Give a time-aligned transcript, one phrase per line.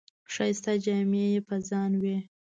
[0.33, 2.17] ښایسته جامې یې په ځان وې.